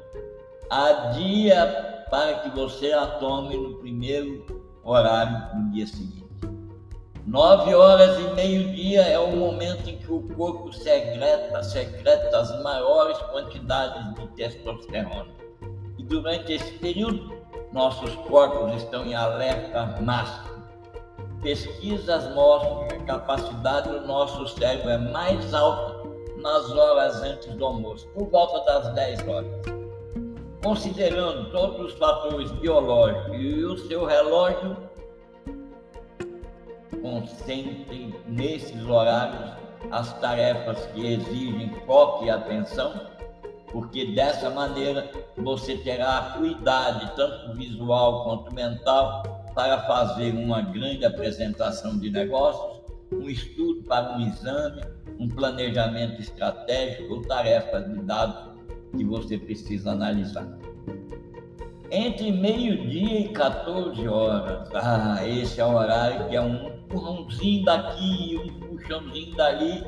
adia 0.69 2.05
para 2.11 2.41
que 2.41 2.51
você 2.51 2.93
a 2.93 3.07
tome 3.07 3.57
no 3.57 3.79
primeiro 3.79 4.45
horário 4.85 5.57
do 5.57 5.71
dia 5.71 5.87
seguinte. 5.87 6.29
Nove 7.27 7.75
horas 7.75 8.19
e 8.21 8.35
meio-dia 8.35 9.05
é 9.05 9.19
o 9.19 9.35
momento 9.35 9.89
em 9.89 9.97
que 9.97 10.13
o 10.13 10.21
corpo 10.35 10.71
secreta, 10.71 11.63
secreta 11.63 12.37
as 12.37 12.63
maiores 12.63 13.17
quantidades 13.31 14.15
de 14.17 14.27
testosterona. 14.37 15.42
E 16.03 16.05
durante 16.05 16.55
esse 16.55 16.73
período, 16.79 17.33
nossos 17.73 18.13
corpos 18.27 18.75
estão 18.83 19.07
em 19.07 19.15
alerta 19.15 20.01
máximo. 20.03 20.65
Pesquisas 21.41 22.35
mostram 22.35 22.89
que 22.89 22.95
a 22.95 23.05
capacidade 23.05 23.89
do 23.89 24.01
nosso 24.01 24.49
cérebro 24.49 24.91
é 24.91 24.99
mais 24.99 25.55
alta 25.55 26.03
nas 26.39 26.73
horas 26.73 27.23
antes 27.23 27.55
do 27.55 27.65
almoço, 27.65 28.09
por 28.09 28.29
volta 28.31 28.65
das 28.65 28.93
10 28.95 29.29
horas. 29.29 29.63
Considerando 30.65 31.53
todos 31.53 31.93
os 31.93 31.99
fatores 31.99 32.51
biológicos 32.51 33.37
e 33.37 33.65
o 33.65 33.79
seu 33.79 34.05
relógio, 34.05 34.77
concentre 37.01 38.13
nesses 38.27 38.85
horários 38.89 39.53
as 39.93 40.13
tarefas 40.21 40.85
que 40.87 41.15
exigem 41.15 41.73
foco 41.87 42.25
e 42.25 42.31
atenção, 42.31 43.12
porque 43.73 44.07
dessa 44.13 44.51
maneira 44.51 45.11
você 45.37 45.77
terá 45.79 46.19
acuidade, 46.19 47.11
tanto 47.17 47.55
visual 47.55 48.25
quanto 48.25 48.55
mental, 48.55 49.23
para 49.55 49.83
fazer 49.83 50.35
uma 50.35 50.61
grande 50.61 51.05
apresentação 51.05 51.99
de 51.99 52.11
negócios, 52.11 52.83
um 53.13 53.29
estudo 53.29 53.83
para 53.85 54.17
um 54.17 54.21
exame, 54.21 54.83
um 55.19 55.29
planejamento 55.29 56.21
estratégico 56.21 57.15
ou 57.15 57.23
tarefas 57.23 57.91
de 57.91 58.01
dados 58.03 58.53
que 58.97 59.05
você 59.05 59.39
precisa 59.39 59.93
analisar. 59.93 60.47
Entre 61.91 62.33
meio-dia 62.33 63.21
e 63.21 63.29
14 63.29 64.09
horas, 64.09 64.69
ah, 64.75 65.21
esse 65.27 65.61
é 65.61 65.65
o 65.65 65.75
horário 65.75 66.27
que 66.29 66.37
é 66.37 66.41
um 66.41 66.69
empurrãozinho 66.69 67.65
daqui, 67.67 68.41
um 68.43 68.61
puxãozinho 68.61 69.37
dali, 69.37 69.85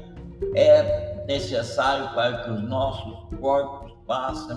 é 0.55 1.25
necessário 1.27 2.15
para 2.15 2.43
que 2.43 2.51
os 2.51 2.63
nossos 2.63 3.24
corpos 3.45 3.93
passem 4.07 4.57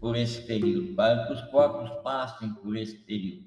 por 0.00 0.16
esse 0.16 0.40
período, 0.40 0.94
para 0.94 1.26
que 1.26 1.34
os 1.34 1.42
corpos 1.50 1.90
passem 2.02 2.48
por 2.54 2.74
esse 2.78 2.96
período. 2.96 3.44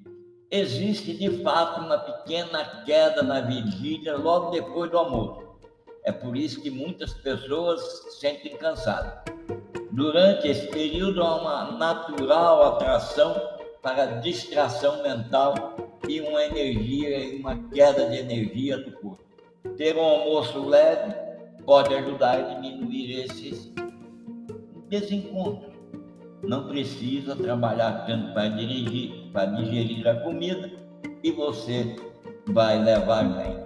Existe 0.51 1.17
de 1.17 1.41
fato 1.41 1.81
uma 1.81 1.97
pequena 1.97 2.83
queda 2.85 3.23
na 3.23 3.41
vigília 3.41 4.15
logo 4.15 4.51
depois 4.51 4.91
do 4.91 4.99
almoço. 4.99 5.41
É 6.03 6.11
por 6.11 6.37
isso 6.37 6.61
que 6.61 6.69
muitas 6.69 7.15
pessoas 7.15 7.81
se 7.81 8.19
sentem 8.19 8.55
cansadas. 8.57 9.23
Durante 9.91 10.47
esse 10.47 10.67
período 10.67 11.23
há 11.23 11.41
uma 11.41 11.71
natural 11.71 12.75
atração 12.75 13.35
para 13.81 14.19
distração 14.19 15.01
mental 15.01 15.77
e 16.07 16.21
uma 16.21 16.43
energia 16.43 17.23
e 17.23 17.39
uma 17.39 17.57
queda 17.69 18.07
de 18.07 18.17
energia 18.17 18.77
do 18.77 18.91
corpo. 18.91 19.23
Ter 19.77 19.97
um 19.97 20.03
almoço 20.03 20.63
leve 20.63 21.15
pode 21.65 21.91
ajudar 21.95 22.37
a 22.37 22.53
diminuir 22.53 23.23
esses 23.23 23.73
desencontros. 24.89 25.73
Não 26.43 26.67
precisa 26.67 27.35
trabalhar 27.35 28.05
tanto 28.05 28.33
para 28.33 28.49
dirigir, 28.49 29.31
para 29.31 29.45
digerir 29.45 30.07
a 30.07 30.15
comida 30.21 30.71
e 31.23 31.31
você 31.31 31.95
vai 32.47 32.81
levar 32.81 33.23
bem. 33.23 33.57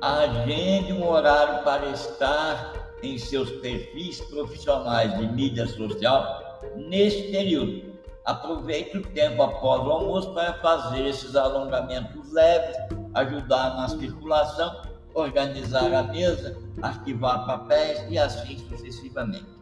Agende 0.00 0.92
um 0.92 1.06
horário 1.08 1.64
para 1.64 1.86
estar 1.90 2.72
em 3.02 3.18
seus 3.18 3.50
perfis 3.60 4.20
profissionais 4.22 5.16
de 5.18 5.26
mídia 5.26 5.66
social 5.66 6.60
neste 6.76 7.30
período 7.30 7.90
Aproveite 8.24 8.98
o 8.98 9.02
tempo 9.02 9.42
após 9.42 9.82
o 9.82 9.90
almoço 9.90 10.32
para 10.34 10.54
fazer 10.54 11.06
esses 11.06 11.34
alongamentos 11.34 12.30
leves, 12.32 12.76
ajudar 13.14 13.76
na 13.76 13.88
circulação, 13.88 14.82
organizar 15.14 15.92
a 15.92 16.02
mesa, 16.04 16.56
arquivar 16.82 17.46
papéis 17.46 18.04
e 18.08 18.18
assim 18.18 18.58
sucessivamente. 18.68 19.59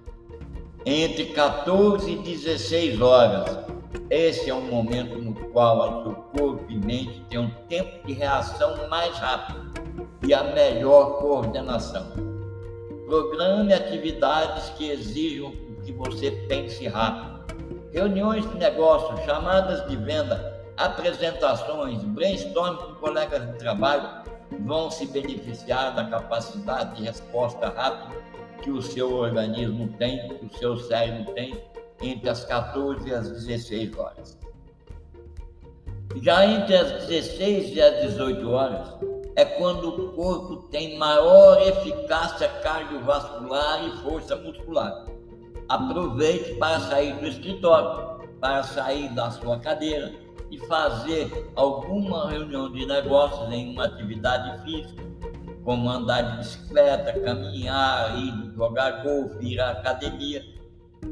Entre 0.91 1.27
14 1.27 2.11
e 2.11 2.17
16 2.17 3.03
horas, 3.03 3.59
esse 4.09 4.49
é 4.49 4.55
um 4.55 4.71
momento 4.71 5.19
no 5.19 5.35
qual 5.51 5.77
o 5.77 6.03
seu 6.03 6.13
corpo 6.15 6.65
e 6.67 6.79
mente 6.79 7.23
têm 7.29 7.41
um 7.41 7.51
tempo 7.69 8.07
de 8.07 8.15
reação 8.15 8.89
mais 8.89 9.15
rápido 9.19 9.71
e 10.27 10.33
a 10.33 10.45
melhor 10.45 11.19
coordenação. 11.19 12.07
Programe 13.05 13.75
atividades 13.75 14.71
que 14.79 14.89
exijam 14.89 15.53
que 15.85 15.93
você 15.93 16.31
pense 16.49 16.89
rápido 16.89 17.45
reuniões 17.93 18.51
de 18.51 18.57
negócio, 18.57 19.15
chamadas 19.27 19.87
de 19.91 19.97
venda, 19.97 20.59
apresentações, 20.75 22.03
brainstorm 22.03 22.77
com 22.77 22.95
colegas 22.95 23.47
de 23.47 23.59
trabalho 23.59 24.09
vão 24.61 24.91
se 24.91 25.05
beneficiar 25.05 25.95
da 25.95 26.07
capacidade 26.07 26.97
de 26.97 27.03
resposta 27.03 27.69
rápida 27.69 28.28
que 28.63 28.71
o 28.71 28.83
seu 28.83 29.15
organismo 29.15 29.89
tem, 29.99 30.29
que 30.29 30.47
o 30.47 30.59
seu 30.59 30.77
cérebro 30.77 31.33
tem 31.35 31.63
entre 32.03 32.29
as 32.29 32.45
14 32.45 33.09
e 33.09 33.15
as 33.15 33.31
16 33.31 33.97
horas. 33.97 34.39
Já 36.23 36.47
entre 36.47 36.77
as 36.77 37.07
16 37.07 37.75
e 37.75 37.81
as 37.81 38.13
18 38.13 38.51
horas 38.51 38.89
é 39.37 39.45
quando 39.45 39.89
o 39.89 40.13
corpo 40.13 40.69
tem 40.69 40.99
maior 40.99 41.61
eficácia 41.63 42.49
cardiovascular 42.63 43.85
e 43.87 44.03
força 44.03 44.37
muscular 44.37 45.07
aproveite 45.69 46.55
para 46.55 46.81
sair 46.81 47.15
do 47.15 47.27
escritório, 47.27 48.27
para 48.41 48.63
sair 48.63 49.09
da 49.15 49.31
sua 49.31 49.59
cadeira 49.59 50.13
e 50.51 50.59
fazer 50.59 51.51
alguma 51.55 52.31
reunião 52.31 52.73
de 52.73 52.87
negócios 52.87 53.53
em 53.53 53.73
uma 53.73 53.85
atividade 53.85 54.63
física, 54.65 55.03
como 55.69 55.91
andar 55.91 56.23
de 56.23 56.37
bicicleta, 56.39 57.21
caminhar, 57.21 58.19
ir 58.19 58.55
jogar 58.57 59.03
golfe, 59.03 59.45
ir 59.45 59.61
à 59.61 59.73
academia. 59.73 60.43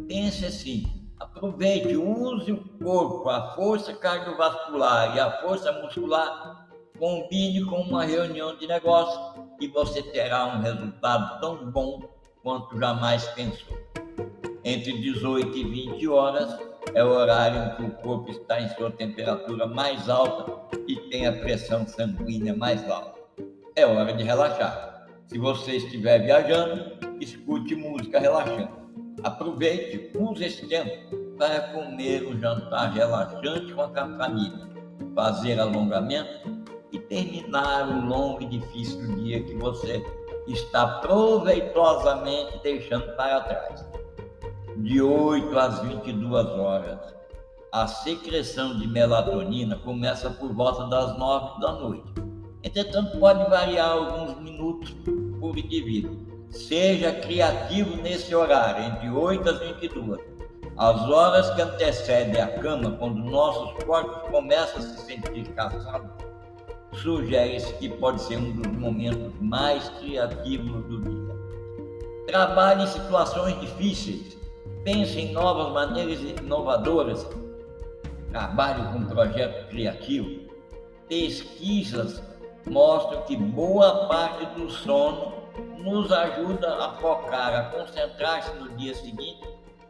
Pense 0.09 0.47
assim, 0.47 0.87
aproveite, 1.21 1.95
use 1.95 2.53
o 2.53 2.65
corpo, 2.83 3.29
a 3.29 3.55
força 3.55 3.93
cardiovascular 3.93 5.15
e 5.15 5.21
a 5.21 5.31
força 5.43 5.71
muscular, 5.83 6.71
combine 6.99 7.67
com 7.67 7.83
uma 7.83 8.07
reunião 8.07 8.57
de 8.57 8.67
negócios 8.67 9.45
e 9.61 9.69
você 9.69 10.03
terá 10.03 10.47
um 10.47 10.63
resultado 10.63 11.39
tão 11.39 11.71
bom 11.71 12.09
quanto 12.43 12.79
jamais 12.79 13.27
pensou 13.35 13.77
entre 14.65 14.99
18 15.03 15.55
e 15.55 15.65
20 15.65 16.09
horas 16.09 16.59
é 16.95 17.05
o 17.05 17.09
horário 17.09 17.63
em 17.63 17.77
que 17.77 17.83
o 17.83 17.91
corpo 18.03 18.31
está 18.31 18.59
em 18.59 18.69
sua 18.71 18.91
temperatura 18.91 19.67
mais 19.67 20.09
alta 20.09 20.77
e 20.89 20.97
tem 21.11 21.27
a 21.27 21.33
pressão 21.33 21.87
sanguínea 21.87 22.57
mais 22.57 22.83
alta. 22.91 23.16
É 23.79 23.85
hora 23.85 24.11
de 24.15 24.25
relaxar. 24.25 25.07
Se 25.27 25.37
você 25.37 25.73
estiver 25.73 26.21
viajando, 26.21 26.97
escute 27.21 27.75
música 27.75 28.19
relaxante. 28.19 28.73
Aproveite, 29.23 30.13
use 30.19 30.47
esse 30.47 30.67
tempo 30.67 31.15
para 31.37 31.61
comer 31.75 32.27
um 32.27 32.41
jantar 32.41 32.95
relaxante 32.95 33.75
com 33.75 33.83
a 33.83 33.91
família, 33.93 34.67
fazer 35.15 35.61
alongamento 35.61 36.65
e 36.91 36.99
terminar 36.99 37.87
o 37.87 38.07
longo 38.07 38.43
e 38.45 38.47
difícil 38.47 39.15
dia 39.17 39.43
que 39.43 39.55
você 39.57 40.03
está 40.49 41.01
proveitosamente 41.01 42.59
deixando 42.63 43.15
para 43.15 43.43
trás 43.43 43.85
de 44.79 45.03
8 45.03 45.59
às 45.59 45.83
22 45.83 46.47
horas. 46.47 47.15
A 47.71 47.87
secreção 47.87 48.79
de 48.79 48.89
melatonina 48.89 49.77
começa 49.77 50.31
por 50.31 50.55
volta 50.55 50.87
das 50.87 51.19
9 51.19 51.61
da 51.61 51.73
noite. 51.73 52.26
Entretanto, 52.67 53.17
pode 53.21 53.49
variar 53.49 53.93
alguns 53.93 54.41
minutos 54.41 54.93
por 55.39 55.57
indivíduo. 55.57 56.19
Seja 56.51 57.13
criativo 57.13 57.97
nesse 58.03 58.35
horário, 58.35 58.87
entre 58.87 59.09
8 59.09 59.49
às 59.49 59.61
22. 59.61 60.21
As 60.77 61.01
horas 61.09 61.49
que 61.55 61.63
antecedem 61.63 62.43
a 62.43 62.59
cama, 62.59 62.91
quando 62.99 63.23
nossos 63.31 63.85
corpos 63.85 64.29
começam 64.31 64.79
a 64.79 64.83
se 64.83 64.99
sentir 65.07 65.45
cansados, 65.55 66.11
sugere-se 66.93 67.73
que 67.75 67.89
pode 67.89 68.21
ser 68.23 68.37
um 68.37 68.51
dos 68.51 68.73
momentos 68.73 69.33
mais 69.41 69.89
criativos 70.01 70.85
do 70.87 71.03
dia. 71.03 71.37
Trabalhe 72.27 72.83
em 72.83 72.89
situações 72.89 73.61
difíceis, 73.61 74.37
pense 74.83 75.17
em 75.21 75.33
novas 75.33 75.73
maneiras 75.73 76.19
inovadoras, 76.21 77.25
trabalhe 78.33 78.83
com 78.93 78.99
um 78.99 79.07
projeto 79.07 79.69
criativo. 79.69 80.47
Pesquisas 81.09 82.21
mostram 82.69 83.23
que 83.23 83.37
boa 83.37 84.07
parte 84.07 84.47
do 84.59 84.69
sono 84.71 85.33
nos 85.79 86.11
ajuda 86.11 86.85
a 86.85 86.93
focar, 86.95 87.55
a 87.55 87.63
concentrar-se 87.71 88.53
no 88.55 88.69
dia 88.77 88.95
seguinte, 88.95 89.41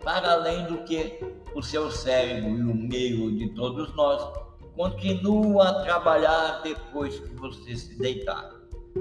para 0.05 0.33
além 0.33 0.67
do 0.67 0.79
que 0.85 1.19
o 1.55 1.63
seu 1.63 1.91
cérebro 1.91 2.51
e 2.51 2.63
o 2.63 2.75
meio 2.75 3.37
de 3.37 3.49
todos 3.51 3.95
nós 3.95 4.23
continuam 4.77 5.61
a 5.61 5.83
trabalhar 5.83 6.61
depois 6.63 7.19
que 7.19 7.35
você 7.35 7.75
se 7.75 7.99
deitar. 7.99 8.55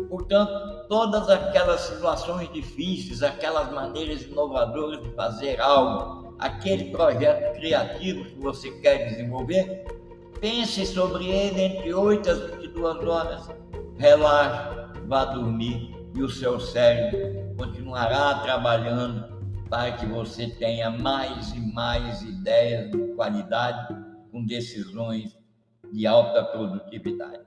Portanto, 0.10 0.88
todas 0.88 1.30
aquelas 1.30 1.82
situações 1.82 2.52
difíceis, 2.52 3.22
aquelas 3.24 3.72
maneiras 3.72 4.24
inovadoras 4.24 5.02
de 5.02 5.10
fazer 5.12 5.60
algo, 5.60 6.36
aquele 6.40 6.92
projeto 6.92 7.56
criativo 7.56 8.26
que 8.26 8.40
você 8.40 8.72
quer 8.80 9.10
desenvolver, 9.10 9.86
pense 10.40 10.86
sobre 10.86 11.28
ele 11.30 11.62
entre 11.62 11.94
8 11.94 12.30
às 12.30 12.40
22 12.52 13.08
horas, 13.08 13.50
relaxe, 13.98 14.76
vá 15.08 15.26
dormir 15.26 15.94
e 16.14 16.22
o 16.22 16.30
seu 16.30 16.60
cérebro 16.60 17.56
continuará 17.58 18.40
trabalhando 18.40 19.36
para 19.70 19.92
que 19.94 20.06
você 20.06 20.48
tenha 20.48 20.90
mais 20.90 21.52
e 21.52 21.60
mais 21.60 22.22
ideias 22.22 22.92
de 22.92 22.98
qualidade 23.16 23.96
com 24.32 24.46
decisões 24.46 25.38
de 25.92 26.06
alta 26.06 26.44
produtividade. 26.44 27.46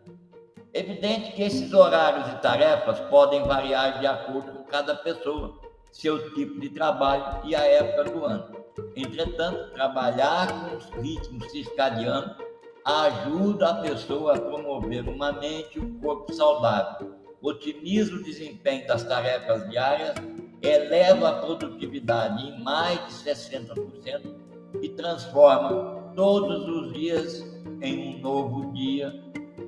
Evidente 0.72 1.32
que 1.32 1.42
esses 1.42 1.72
horários 1.72 2.28
e 2.28 2.36
tarefas 2.40 3.00
podem 3.08 3.42
variar 3.44 4.00
de 4.00 4.06
acordo 4.06 4.52
com 4.52 4.64
cada 4.64 4.94
pessoa, 4.94 5.58
seu 5.90 6.34
tipo 6.34 6.60
de 6.60 6.68
trabalho 6.70 7.40
e 7.44 7.54
a 7.54 7.64
época 7.64 8.10
do 8.10 8.24
ano. 8.24 8.56
Entretanto, 8.94 9.72
trabalhar 9.72 10.46
com 10.46 10.76
os 10.76 10.90
ritmos 11.02 11.50
circadianos 11.50 12.47
ajuda 12.84 13.70
a 13.70 13.74
pessoa 13.82 14.36
a 14.36 14.40
promover 14.40 15.08
uma 15.08 15.32
mente 15.32 15.78
e 15.78 15.80
um 15.80 15.98
corpo 16.00 16.32
saudável, 16.32 17.14
otimiza 17.40 18.14
o 18.14 18.22
desempenho 18.22 18.86
das 18.86 19.04
tarefas 19.04 19.68
diárias, 19.68 20.14
eleva 20.62 21.28
a 21.28 21.40
produtividade 21.40 22.42
em 22.44 22.62
mais 22.62 22.98
de 23.06 23.30
60% 23.30 24.34
e 24.82 24.88
transforma 24.90 26.12
todos 26.14 26.68
os 26.68 26.92
dias 26.92 27.44
em 27.80 28.16
um 28.16 28.20
novo 28.20 28.72
dia, 28.72 29.12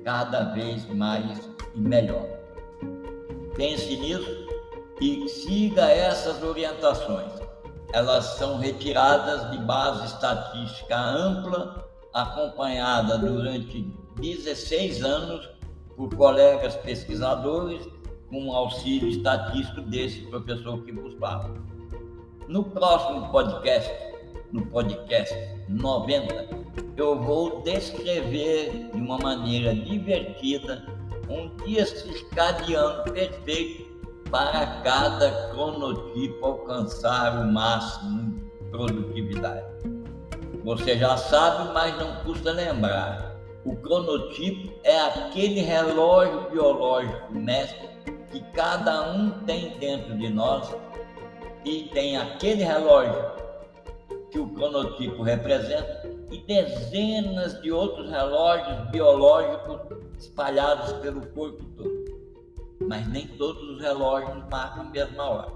cada 0.03 0.53
vez 0.53 0.85
mais 0.93 1.49
e 1.73 1.79
melhor. 1.79 2.27
Pense 3.55 3.95
nisso 3.95 4.47
e 4.99 5.27
siga 5.29 5.89
essas 5.89 6.43
orientações. 6.43 7.31
Elas 7.93 8.25
são 8.37 8.57
retiradas 8.57 9.51
de 9.51 9.57
base 9.59 10.05
estatística 10.05 10.97
ampla, 10.97 11.90
acompanhada 12.13 13.17
durante 13.17 13.81
16 14.19 15.03
anos 15.03 15.49
por 15.95 16.13
colegas 16.15 16.75
pesquisadores, 16.77 17.87
com 18.29 18.53
auxílio 18.53 19.09
estatístico 19.09 19.81
desse 19.81 20.21
professor 20.27 20.81
que 20.83 20.91
vos 20.91 21.13
fala. 21.15 21.53
No 22.47 22.63
próximo 22.63 23.29
podcast, 23.29 23.91
no 24.51 24.65
podcast 24.67 25.35
90, 25.67 26.49
eu 26.97 27.19
vou 27.21 27.61
descrever 27.61 28.89
de 28.91 28.97
uma 28.97 29.17
maneira 29.17 29.73
divertida 29.73 30.85
um 31.29 31.55
dia 31.63 31.85
circadiano 31.85 33.03
perfeito 33.11 33.89
para 34.29 34.81
cada 34.81 35.49
cronotipo 35.49 36.45
alcançar 36.45 37.41
o 37.41 37.51
máximo 37.51 38.31
de 38.31 38.69
produtividade. 38.69 39.90
Você 40.63 40.97
já 40.97 41.17
sabe, 41.17 41.73
mas 41.73 41.97
não 41.97 42.23
custa 42.23 42.51
lembrar. 42.51 43.35
O 43.65 43.75
cronotipo 43.75 44.71
é 44.83 44.99
aquele 45.01 45.61
relógio 45.61 46.49
biológico 46.51 47.33
mestre 47.33 47.89
que 48.31 48.39
cada 48.53 49.11
um 49.11 49.31
tem 49.45 49.77
dentro 49.77 50.17
de 50.17 50.29
nós 50.29 50.73
e 51.65 51.89
tem 51.93 52.17
aquele 52.17 52.63
relógio 52.63 53.13
que 54.31 54.39
o 54.39 54.47
cronotipo 54.49 55.21
representa 55.21 56.09
e 56.31 56.37
dezenas 56.39 57.61
de 57.61 57.71
outros 57.71 58.09
relógios 58.09 58.89
biológicos 58.89 59.97
espalhados 60.17 60.93
pelo 60.93 61.25
corpo 61.27 61.63
todo. 61.75 62.01
Mas 62.87 63.07
nem 63.09 63.27
todos 63.27 63.61
os 63.61 63.81
relógios 63.81 64.43
marcam 64.49 64.83
a 64.83 64.89
mesma 64.89 65.29
hora. 65.29 65.51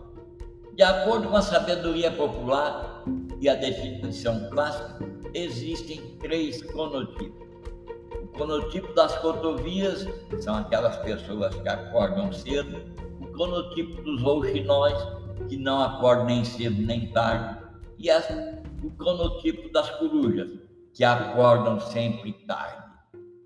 De 0.75 0.83
acordo 0.83 1.29
com 1.29 1.37
a 1.37 1.41
sabedoria 1.41 2.11
popular 2.11 3.03
e 3.39 3.49
a 3.49 3.55
definição 3.55 4.49
clássica, 4.49 4.99
existem 5.33 6.17
três 6.19 6.61
cronotipos. 6.61 7.45
O 8.23 8.27
cronotipo 8.29 8.93
das 8.93 9.17
cotovias 9.19 10.07
são 10.39 10.55
aquelas 10.55 10.97
pessoas 10.97 11.55
que 11.55 11.67
acordam 11.67 12.31
cedo. 12.31 12.81
O 13.19 13.27
cronotipo 13.27 14.01
dos 14.01 14.21
rouxinóis, 14.21 14.97
que 15.47 15.57
não 15.57 15.81
acordam 15.81 16.25
nem 16.25 16.43
cedo 16.43 16.81
nem 16.81 17.11
tarde. 17.11 17.63
E 17.97 18.09
as 18.09 18.25
o 18.83 18.91
cronotipo 18.91 19.71
das 19.71 19.89
corujas, 19.91 20.49
que 20.93 21.03
acordam 21.03 21.79
sempre 21.79 22.33
tarde. 22.45 22.83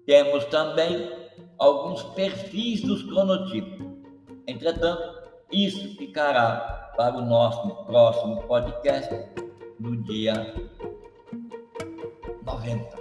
Temos 0.06 0.44
também 0.46 1.10
alguns 1.58 2.04
perfis 2.14 2.82
dos 2.82 3.04
cronotipos. 3.04 3.86
Entretanto, 4.48 5.20
isso 5.52 5.96
ficará 5.98 6.92
para 6.98 7.18
o 7.18 7.26
nosso 7.26 7.86
próximo 7.86 8.44
podcast 8.44 9.14
no 9.80 9.96
dia 10.04 10.54
90. 12.44 13.00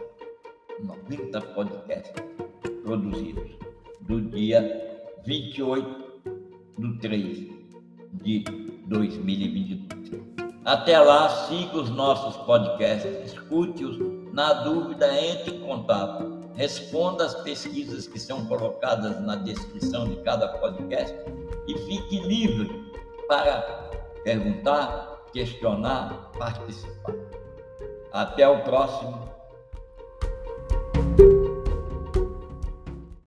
90 0.81 1.41
podcasts 1.41 2.13
produzidos 2.85 3.51
do 4.03 4.21
dia 4.21 5.07
28 5.25 6.23
de 6.79 6.99
3 6.99 7.39
de 8.23 8.45
2022. 8.87 9.89
Até 10.65 10.99
lá, 11.01 11.29
siga 11.47 11.79
os 11.79 11.91
nossos 11.91 12.37
podcasts, 12.45 13.33
escute-os. 13.33 13.99
Na 14.33 14.53
dúvida, 14.53 15.07
entre 15.21 15.57
em 15.57 15.61
contato. 15.61 16.39
Responda 16.55 17.25
as 17.25 17.35
pesquisas 17.43 18.07
que 18.07 18.19
são 18.19 18.45
colocadas 18.47 19.21
na 19.25 19.37
descrição 19.37 20.09
de 20.09 20.17
cada 20.17 20.49
podcast 20.59 21.17
e 21.67 21.79
fique 21.79 22.21
livre 22.21 22.93
para 23.27 23.91
perguntar, 24.25 25.08
questionar, 25.33 26.09
participar. 26.39 27.15
Até 28.13 28.49
o 28.49 28.61
próximo 28.63 29.38